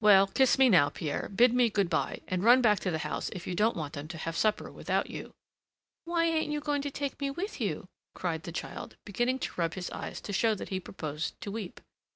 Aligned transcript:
"Well, 0.00 0.28
kiss 0.28 0.56
me 0.56 0.68
now, 0.68 0.88
Pierre, 0.88 1.28
bid 1.28 1.52
me 1.52 1.68
good 1.68 1.90
by, 1.90 2.20
and 2.28 2.44
run 2.44 2.62
back 2.62 2.78
to 2.78 2.92
the 2.92 2.98
house 3.00 3.28
if 3.30 3.44
you 3.44 3.56
don't 3.56 3.76
want 3.76 3.94
them 3.94 4.06
to 4.06 4.18
have 4.18 4.36
supper 4.36 4.70
without 4.70 5.10
you." 5.10 5.34
"Why, 6.04 6.26
ain't 6.26 6.52
you 6.52 6.60
going 6.60 6.80
to 6.82 6.92
take 6.92 7.20
me 7.20 7.28
with 7.32 7.60
you?" 7.60 7.88
cried 8.14 8.44
the 8.44 8.52
child, 8.52 8.94
beginning 9.04 9.40
to 9.40 9.52
rub 9.56 9.74
his 9.74 9.90
eyes 9.90 10.20
to 10.20 10.32
show 10.32 10.54
that 10.54 10.68
he 10.68 10.78
proposed 10.78 11.40
to 11.40 11.50
weep. 11.50 11.80